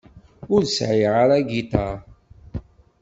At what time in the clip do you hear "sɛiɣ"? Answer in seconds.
0.75-1.13